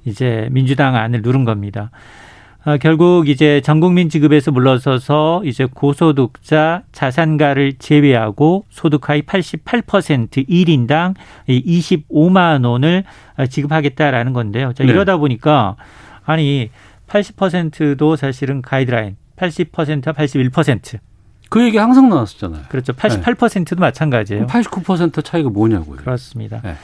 [0.06, 1.90] 이제 민주당 안을 누른 겁니다.
[2.64, 11.16] 어, 결국 이제 전국민 지급에서 물러서서 이제 고소득자 자산가를 제외하고 소득 하위 88% 1인당
[11.50, 13.04] 25만 원을
[13.50, 14.74] 지급하겠다라는 건데요.
[14.74, 14.92] 자, 네.
[14.92, 15.76] 이러다 보니까
[16.24, 16.70] 아니
[17.08, 21.00] 80%도 사실은 가이드라인 80%와 81%
[21.52, 22.64] 그 얘기 항상 나왔었잖아요.
[22.70, 22.94] 그렇죠.
[22.94, 23.82] 88%도 네.
[23.82, 24.48] 마찬가지예요.
[24.48, 25.98] 89% 차이가 뭐냐고요.
[25.98, 26.62] 그렇습니다.
[26.64, 26.76] 네.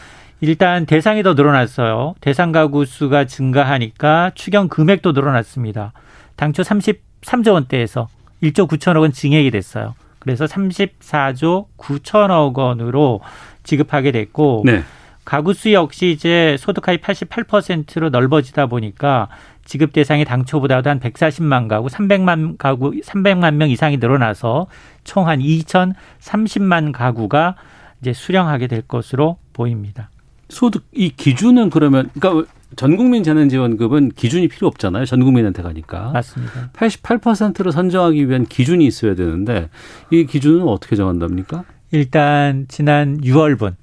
[0.42, 2.16] 일단 대상이 더 늘어났어요.
[2.20, 5.94] 대상 가구 수가 증가하니까 추경 금액도 늘어났습니다.
[6.36, 8.10] 당초 33조 원대에서
[8.44, 9.96] 1조 9천억 원 증액이 됐어요.
[10.20, 13.22] 그래서 34조 9천억 원으로
[13.64, 14.84] 지급하게 됐고 네.
[15.28, 19.28] 가구 수 역시 이제 소득 하위 88%로 넓어지다 보니까
[19.66, 24.68] 지급 대상이 당초보다도 한 140만 가구, 300만 가구, 300만 명 이상이 늘어나서
[25.04, 27.56] 총 한 2,030만 가구가
[28.00, 30.10] 이제 수령하게 될 것으로 보입니다.
[30.48, 35.04] 소득 이 기준은 그러면 그러니까 전 국민 재난 지원금은 기준이 필요 없잖아요.
[35.04, 36.12] 전 국민한테 가니까.
[36.12, 36.70] 맞습니다.
[36.72, 39.68] 88%로 선정하기 위한 기준이 있어야 되는데
[40.10, 41.66] 이 기준은 어떻게 정한답니까?
[41.92, 43.76] 일단 지난 6월분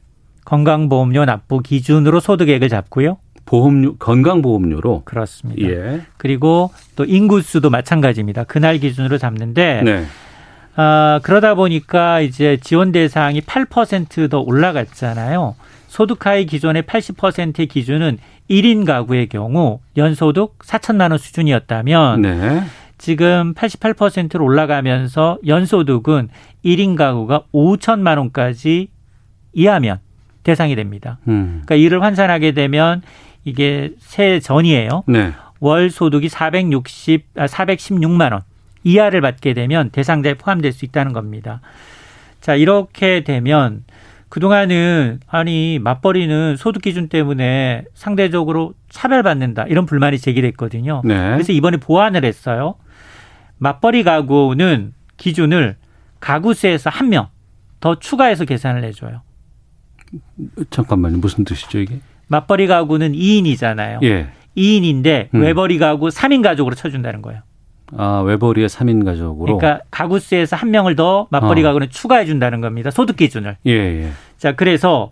[0.45, 3.19] 건강보험료 납부 기준으로 소득액을 잡고요.
[3.47, 5.69] 보험료 건강보험료로 그렇습니다.
[5.69, 6.03] 예.
[6.17, 8.45] 그리고 또 인구수도 마찬가지입니다.
[8.45, 10.05] 그날 기준으로 잡는데 네.
[10.77, 15.55] 아, 그러다 보니까 이제 지원 대상이 8%더 올라갔잖아요.
[15.87, 18.19] 소득하위 기존의 80%의 기준은
[18.51, 22.63] 1인 가구의 경우 연소득 4천만 원 수준이었다면 네.
[22.99, 26.29] 지금 88%로 올라가면서 연소득은
[26.65, 28.89] 1인 가구가 5천만 원까지
[29.53, 29.99] 이하면
[30.45, 31.19] 대상이 됩니다.
[31.29, 31.63] 음.
[31.65, 33.03] 그러니까 이를 환산하게 되면
[33.45, 35.05] 이게 세 전이에요.
[35.09, 35.33] 네.
[35.61, 38.43] 월 소득이 460, 아, 416만 원
[38.85, 41.61] 이하를 받게 되면 대상자에 포함될 수 있다는 겁니다.
[42.41, 43.85] 자, 이렇게 되면
[44.29, 51.03] 그동안은 아니 맞벌이는 소득 기준 때문에 상대적으로 차별받는다 이런 불만이 제기됐거든요.
[51.05, 51.15] 네.
[51.33, 52.75] 그래서 이번에 보완을 했어요.
[53.59, 55.77] 맞벌이 가구는 기준을
[56.21, 57.29] 가구수에서 한 명
[57.81, 59.21] 더 추가해서 계산을 해줘요.
[60.71, 61.19] 잠깐만요.
[61.19, 62.01] 무슨 뜻이죠 이게?
[62.29, 64.03] 맞벌이 가구는 2인이잖아요.
[64.03, 64.29] 예.
[64.57, 65.41] 2인인데 음.
[65.43, 67.43] 외벌이 가구 3인 가족으로 쳐준다는 거예요.
[67.97, 69.59] 아, 외벌이의 3인 가족으로.
[69.59, 71.65] 그러니까 가구수에서 한 명을 더 맞벌이 어.
[71.65, 72.91] 가구는 추가해 준다는 겁니다.
[72.91, 73.57] 소득 기준을.
[73.67, 74.11] 예, 예.
[74.39, 75.11] 자, 그래서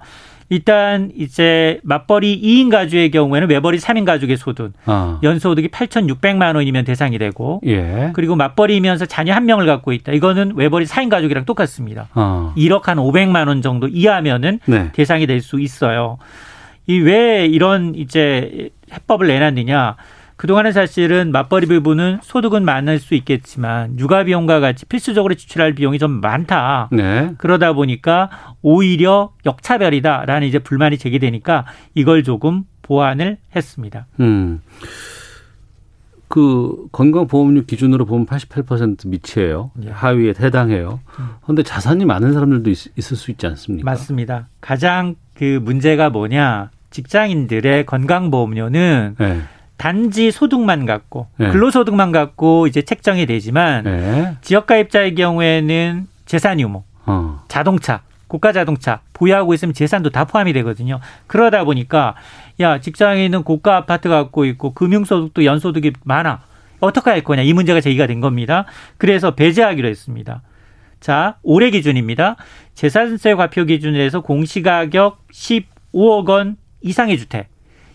[0.53, 5.19] 일단 이제 맞벌이 2인 가족의 경우에는 외벌이 3인 가족의 소득 어.
[5.23, 8.11] 연소득이 8,600만 원이면 대상이 되고 예.
[8.13, 10.13] 그리고 맞벌이면서 자녀 한 명을 갖고 있다.
[10.13, 12.09] 이거는 외벌이 4인 가족이랑 똑같습니다.
[12.15, 12.53] 어.
[12.55, 14.91] 1억 한 500만 원 정도 이하면은 네.
[14.93, 16.19] 대상이 될 수 있어요.
[16.87, 19.97] 이 왜 이런 이제 해법을 내놨느냐?
[20.43, 26.21] 그동안은 사실은 맞벌이 부부는 소득은 많을 수 있겠지만 육아 비용과 같이 필수적으로 지출할 비용이 좀
[26.21, 26.89] 많다.
[26.91, 27.33] 네.
[27.39, 34.07] 그러다 보니까 오히려 역차별이다라는 이제 불만이 제기되니까 이걸 조금 보완을 했습니다.
[34.19, 34.61] 음.
[36.27, 39.71] 그 건강보험료 기준으로 보면 88% 미치예요.
[39.85, 39.91] 예.
[39.91, 40.99] 하위에 해당해요.
[41.43, 43.89] 그런데 자산이 많은 사람들도 있, 을수 있지 않습니까?
[43.89, 44.49] 맞습니다.
[44.61, 46.71] 가장 그 문제가 뭐냐?
[46.91, 49.43] 직장인들의 건강보험료는 네.
[49.83, 51.51] 단지 소득만 갖고 네.
[51.51, 54.37] 근로소득만 갖고 이제 책정이 되지만 네.
[54.41, 57.43] 지역가입자의 경우에는 재산 유무, 어.
[57.49, 61.01] 자동차, 국가 자동차 보유하고 있으면 재산도 다 포함이 되거든요.
[61.27, 62.15] 그러다 보니까
[62.61, 66.43] 야 직장인은 고가 아파트 갖고 있고 금융소득도 연소득이 많아.
[66.79, 68.67] 어떻게 할 거냐 이 문제가 제기가 된 겁니다.
[68.99, 70.43] 그래서 배제하기로 했습니다.
[71.01, 72.37] 자 올해 기준입니다.
[72.75, 77.52] 재산세 과표 기준에서 공시가격 15억 원 이상의 주택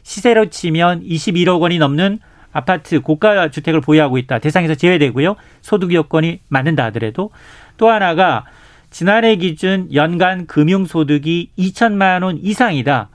[0.07, 2.19] 시세로 치면 21억 원이 넘는
[2.53, 4.39] 아파트 고가 주택을 보유하고 있다.
[4.39, 5.35] 대상에서 제외되고요.
[5.61, 7.29] 소득 요건이 맞는다 하더라도
[7.75, 8.45] 또 하나가
[8.89, 13.09] 지난해 기준 연간 금융 소득이 2천만 원 이상이다.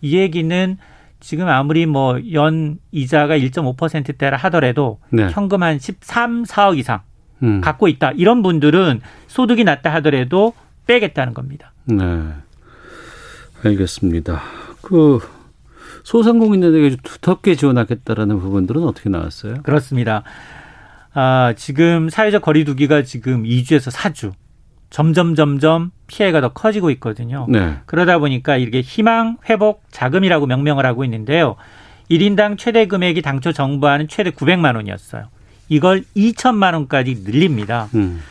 [0.00, 0.78] 이 얘기는
[1.18, 5.28] 지금 아무리 뭐 연 이자가 1.5%대라 하더라도 네.
[5.32, 7.00] 현금 한 13, 4억 이상
[7.42, 7.60] 음.
[7.60, 8.12] 갖고 있다.
[8.12, 10.54] 이런 분들은 소득이 낮다 하더라도
[10.86, 11.72] 빼겠다는 겁니다.
[11.84, 11.96] 네.
[13.64, 14.40] 알겠습니다.
[14.82, 15.18] 그
[16.08, 19.56] 소상공인들에게 두텁게 지원하겠다라는 부분들은 어떻게 나왔어요?
[19.62, 20.22] 그렇습니다.
[21.12, 24.32] 아, 지금 사회적 거리두기가 지금 2주에서 4주.
[24.88, 27.44] 점점 점점 피해가 더 커지고 있거든요.
[27.50, 27.76] 네.
[27.84, 31.56] 그러다 보니까 이게 희망 회복 자금이라고 명명을 하고 있는데요.
[32.10, 35.24] 1인당 최대 금액이 당초 정부하는 최대 900만 원이었어요.
[35.68, 37.90] 이걸 2천만 원까지 늘립니다.
[37.94, 38.22] 음.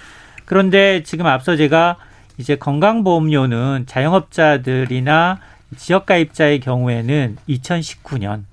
[0.46, 1.98] 그런데 지금 앞서 제가
[2.40, 5.38] 이제 건강보험료는 자영업자들이나
[5.75, 8.43] 지역 가입자의 경우에는 2019년,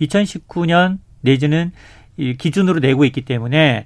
[0.00, 1.72] 2019년 내지는
[2.38, 3.84] 기준으로 내고 있기 때문에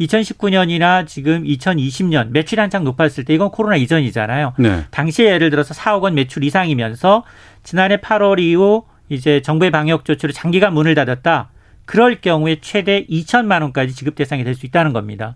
[0.00, 4.54] 2019년이나 지금 2020년 매출이 한창 높았을 때 이건 코로나 이전이잖아요.
[4.58, 4.84] 네.
[4.90, 7.24] 당시에 예를 들어서 4억 원 매출 이상이면서
[7.64, 11.50] 지난해 8월 이후 이제 정부의 방역 조치로 장기간 문을 닫았다.
[11.84, 15.34] 그럴 경우에 최대 2천만 원까지 지급 대상이 될 수 있다는 겁니다.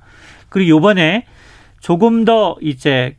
[0.48, 1.26] 그리고 요번에
[1.80, 3.16] 조금 더 이제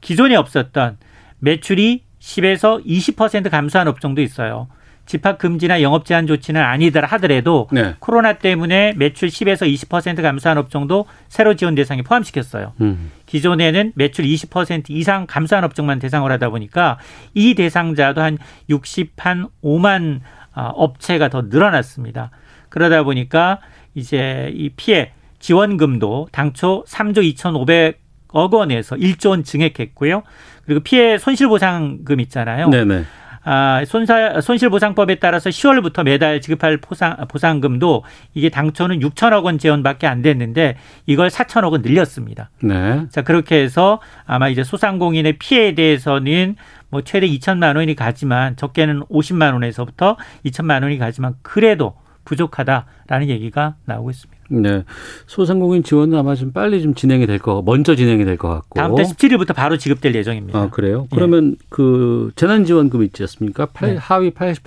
[0.00, 0.98] 기, 존에 없었던
[1.38, 4.66] 매출이 10에서 20% 감소한 업종도 있어요.
[5.06, 7.94] 집합 금지나 영업 제한 조치는 아니더라 하더라도 네.
[7.98, 12.72] 코로나 때문에 매출 10에서 20% 감소한 업종도 새로 지원 대상에 포함시켰어요.
[12.80, 13.10] 음.
[13.26, 16.98] 기존에는 매출 20% 이상 감소한 업종만 대상으로 하다 보니까
[17.34, 18.38] 이 대상자도 한
[18.70, 20.20] 60한 5만
[20.54, 22.30] 아, 업체가 더 늘어났습니다.
[22.70, 23.60] 그러다 보니까
[23.94, 28.03] 이제 이 피해 지원금도 당초 3조 2,500
[28.34, 30.22] 억 원에서 1조 원 증액했고요.
[30.66, 32.68] 그리고 피해 손실보상금 있잖아요.
[32.68, 33.04] 네네.
[33.46, 40.22] 아, 손사, 손실보상법에 따라서 10월부터 매달 지급할 보상, 보상금도 이게 당초는 6천억 원 재원밖에 안
[40.22, 42.50] 됐는데 이걸 4천억 원 늘렸습니다.
[42.62, 43.06] 네.
[43.10, 46.56] 자, 그렇게 해서 아마 이제 소상공인의 피해에 대해서는
[46.88, 50.16] 뭐 최대 2천만 원이 가지만 적게는 50만 원에서부터
[50.46, 51.94] 2천만 원이 가지만 그래도
[52.24, 54.33] 부족하다라는 얘기가 나오고 있습니다.
[54.48, 54.84] 네.
[55.26, 58.78] 소상공인 지원은 아마 좀 빨리 좀 진행이 될 거, 먼저 진행이 될 것 같고.
[58.78, 60.58] 다음 달 17일부터 바로 지급될 예정입니다.
[60.58, 61.06] 아, 그래요?
[61.12, 61.16] 예.
[61.16, 63.66] 그러면 그 재난지원금 있지 않습니까?
[63.66, 63.96] 8, 네.
[63.96, 64.62] 하위 80,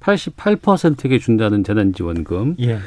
[0.00, 2.56] 80, 88%에게 준다는 재난지원금.
[2.60, 2.78] 예.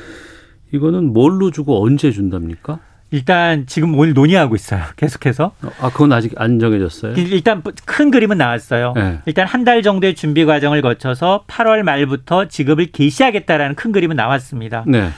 [0.72, 2.80] 이거는 뭘로 주고 언제 준답니까?
[3.14, 4.84] 일단 지금 오늘 논의하고 있어요.
[4.96, 5.52] 계속해서.
[5.82, 7.16] 아, 그건 아직 안 정해졌어요?
[7.18, 8.94] 일단 큰 그림은 나왔어요.
[8.96, 9.20] 네.
[9.26, 14.86] 일단 한 달 정도의 준비 과정을 거쳐서 8월 말부터 지급을 개시하겠다라는 큰 그림은 나왔습니다.
[14.88, 15.10] 네.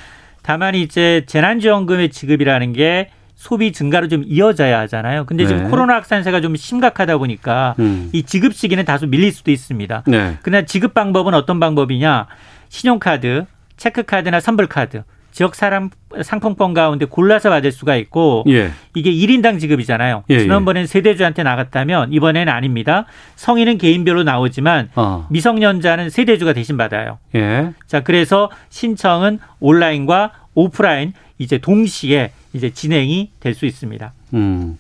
[0.43, 5.25] 다만 이제 재난지원금의 지급이라는 게 소비 증가로 좀 이어져야 하잖아요.
[5.25, 5.69] 근데 지금 네.
[5.69, 8.10] 코로나 확산세가 좀 심각하다 보니까 음.
[8.13, 10.03] 이 지급 시기는 다소 밀릴 수도 있습니다.
[10.08, 10.38] 네.
[10.43, 12.27] 그러나 지급 방법은 어떤 방법이냐?
[12.69, 13.45] 신용카드,
[13.77, 15.03] 체크카드나 선불카드
[15.34, 15.89] 지역 사람
[16.22, 18.69] 상품권 가운데 골라서 받을 수가 있고 예.
[18.93, 20.24] 이게 1인당 지급이잖아요.
[20.30, 20.39] 예, 예.
[20.39, 23.06] 지난번엔 세대주한테 나갔다면 이번에는 아닙니다.
[23.36, 25.28] 성인은 개인별로 나오지만 어.
[25.32, 27.17] 미성년자는 세대주가 대신 받아요.
[27.36, 27.74] 예.
[27.88, 34.13] 자, 그래서 신청은 온라인과 오프라인 이제 동시에 이제 진행이 될 수 있습니다.
[34.36, 34.78] 음.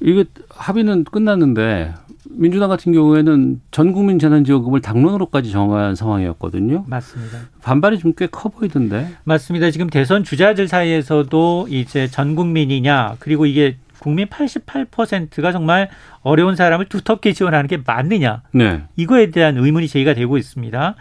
[0.00, 1.92] 이게 합의는 끝났는데
[2.32, 6.84] 민주당 같은 경우에는 전 국민 재난지원금을 당론으로까지 정한 상황이었거든요.
[6.86, 7.38] 맞습니다.
[7.62, 9.08] 반발이 좀 꽤 커 보이던데.
[9.24, 9.70] 맞습니다.
[9.70, 15.90] 지금 대선 주자들 사이에서도 이제 전 국민이냐 그리고 이게 국민 88%가 정말
[16.22, 18.42] 어려운 사람을 두텁게 지원하는 게 맞느냐.
[18.52, 18.82] 네.
[18.96, 20.94] 이거에 대한 의문이 제기가 되고 있습니다.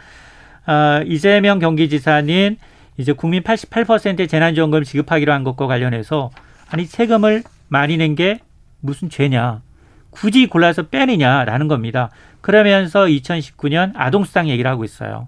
[0.65, 2.57] 아, 이재명 경기지사는
[2.97, 6.31] 이제 국민 88%의 재난지원금을 지급하기로 한 것과 관련해서
[6.69, 8.39] 아니 세금을 많이 낸 게
[8.81, 9.61] 무슨 죄냐.
[10.09, 12.09] 굳이 골라서 빼느냐라는 겁니다.
[12.41, 15.27] 그러면서 2019년 아동수당 얘기를 하고 있어요.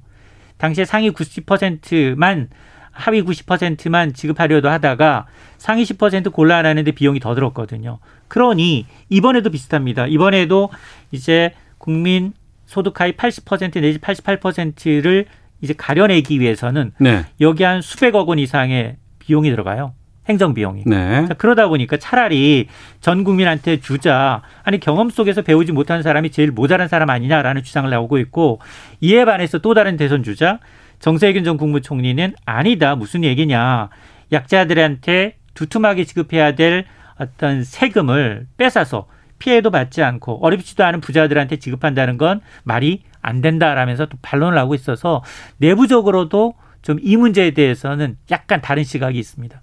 [0.58, 2.50] 당시에 상위 90%만
[2.92, 5.26] 하위 90%만 지급하려도 하다가
[5.58, 8.00] 상위 10% 골라 안 하는데 비용이 더 들었거든요.
[8.28, 10.08] 그러니 이번에도 비슷합니다.
[10.08, 10.70] 이번에도
[11.12, 12.34] 이제 국민
[12.66, 15.26] 소득 하위 80% 내지 88%를
[15.62, 17.26] 이제 가려내기 위해서는 네.
[17.40, 19.94] 여기 한 수백억 원 이상의 비용이 들어가요.
[20.30, 20.84] 행정 비용이.
[20.86, 21.26] 네.
[21.28, 22.68] 자, 그러다 보니까 차라리
[23.00, 24.42] 전 국민한테 주자.
[24.64, 28.60] 아니 경험 속에서 배우지 못하는 사람이 제일 모자란 사람 아니냐라는 주장을 나오고 있고
[29.00, 30.60] 이에 반해서 또 다른 대선 주자
[31.00, 32.96] 정세균 전 국무총리는 아니다.
[32.96, 33.90] 무슨 얘기냐.
[34.32, 36.86] 약자들한테 두툼하게 지급해야 될
[37.18, 39.08] 어떤 세금을 뺏어서
[39.40, 45.24] 피해도 받지 않고 어렵지도 않은 부자들한테 지급한다는 건 말이 안 된다라면서 또 반론을 하고 있어서
[45.58, 49.62] 내부적으로도 좀 이 문제에 대해서는 약간 다른 시각이 있습니다.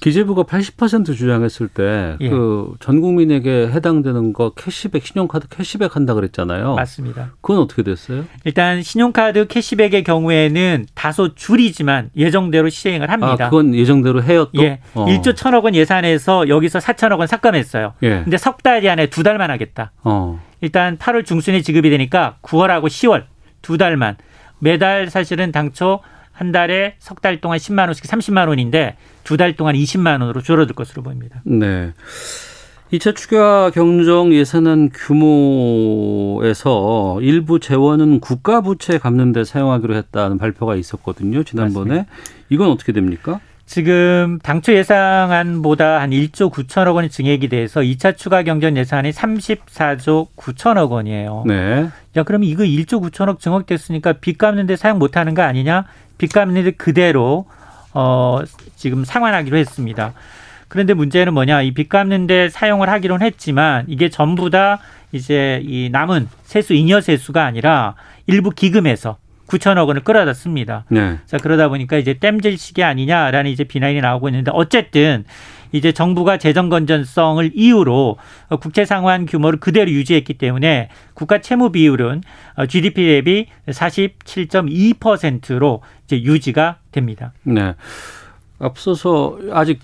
[0.00, 3.00] 기재부가 80% 주장했을 때 그전 예.
[3.00, 6.74] 국민에게 해당되는 거 캐시백 신용카드 캐시백 한다 그랬잖아요.
[6.74, 7.32] 맞습니다.
[7.42, 8.24] 그건 어떻게 됐어요?
[8.44, 13.46] 일단 신용카드 캐시백의 경우에는 다소 줄이지만 예정대로 시행을 합니다.
[13.46, 14.62] 아, 그건 예정대로 해요 또?
[14.62, 14.80] 예.
[14.94, 15.04] 어.
[15.06, 17.94] 1조 1천억 원 예산에서 여기서 4천억 원 삭감했어요.
[18.02, 18.22] 예.
[18.24, 19.92] 근데 석 달이 안에 두 달만 하겠다.
[20.02, 20.40] 어.
[20.62, 23.24] 일단 8월 중순에 지급이 되니까 9월하고 10월
[23.62, 24.16] 두 달만
[24.58, 26.00] 매달 사실은 당초
[26.40, 30.74] 한 달에 석 달 동안 10만 원씩 30만 원인데 두 달 동안 20만 원으로 줄어들
[30.74, 31.42] 것으로 보입니다.
[31.44, 31.92] 네.
[32.94, 34.88] 2차 추가 경정 예산안
[36.40, 41.44] 규모에서 일부 재원은 국가 부채 갚는 데 사용하기로 했다는 발표가 있었거든요.
[41.44, 41.88] 지난번에.
[41.90, 42.12] 맞습니다.
[42.48, 43.38] 이건 어떻게 됩니까?
[43.66, 50.90] 지금 당초 예상안보다 한 1조 9천억 원이 증액이 돼서 2차 추가 경전 예산이 34조 9천억
[50.90, 51.44] 원이에요.
[51.46, 51.88] 네.
[52.16, 55.84] 야, 그러면 이거 1조 9천억 증액됐으니까 빚 갚는 데 사용 못 하는 거 아니냐?
[56.20, 57.46] 빚 갚는 데 그대로
[57.94, 58.40] 어
[58.76, 60.12] 지금 상환하기로 했습니다.
[60.68, 61.62] 그런데 문제는 뭐냐?
[61.62, 64.78] 이 빚 갚는데 사용을 하기로는 했지만 이게 전부 다
[65.12, 67.94] 이제 이 남은 세수 잉여 세수가 아니라
[68.26, 69.16] 일부 기금에서
[69.48, 70.84] 9천억 원을 끌어다 씁니다.
[70.90, 71.18] 네.
[71.26, 75.24] 자 그러다 보니까 이제 땜질식이 아니냐라는 이제 비난이 나오고 있는데 어쨌든
[75.72, 78.16] 이제 정부가 재정 건전성을 이유로
[78.60, 82.22] 국채 상환 규모를 그대로 유지했기 때문에 국가 채무 비율은
[82.68, 87.32] GDP 대비 47.2%로 이제 유지가 됩니다.
[87.42, 87.74] 네.
[88.58, 89.80] 앞서서 아직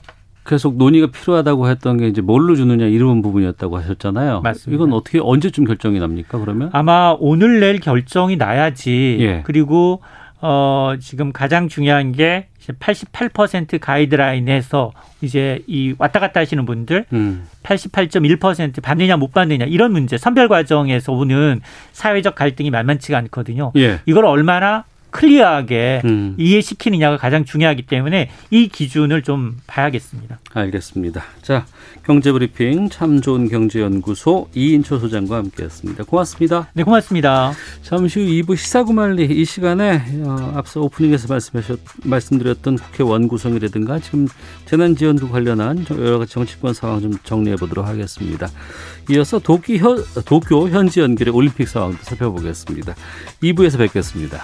[0.47, 4.43] 계속 논의가 필요하다고 했던 게 이제 뭘로 주느냐 이런 부분이었다고 하셨잖아요.
[4.43, 4.77] 맞습니다.
[4.77, 6.39] 이건 어떻게 언제쯤 결정이 납니까?
[6.39, 9.17] 그러면 아마 오늘 내일 결정이 나야지.
[9.21, 9.43] 예.
[9.45, 10.03] 그리고
[10.41, 17.47] 어 지금 가장 중요한 게 88% 가이드라인에서 이제 이 왔다 갔다 하시는 분들 음.
[17.63, 21.61] 88.1% 받느냐 못 받느냐 이런 문제 선별 과정에서 오는
[21.93, 23.73] 사회적 갈등이 만만치가 않거든요.
[23.77, 24.01] 예.
[24.07, 26.35] 이걸 얼마나 클리어하게 음.
[26.39, 30.39] 이해시키느냐가 가장 중요하기 때문에 이 기준을 좀 봐야겠습니다.
[30.53, 31.25] 알겠습니다.
[31.41, 31.65] 자,
[32.07, 36.05] 경제브리핑 참 좋은 경제연구소 이인초 소장과 함께했습니다.
[36.05, 36.69] 고맙습니다.
[36.73, 37.53] 네, 고맙습니다.
[37.83, 44.29] 잠시 후 2부 시사구말리 이 시간에 어, 앞서 오프닝에서 말씀하셨 말씀드렸던 국회 원구성이라든가 지금
[44.67, 48.49] 재난지원금 관련한 여러 가지 정치권 상황 좀 정리해 보도록 하겠습니다.
[49.11, 52.95] 이어서 도쿄, 도쿄 현지 연결의 올림픽 상황도 살펴보겠습니다.
[53.43, 54.43] 2부에서 뵙겠습니다.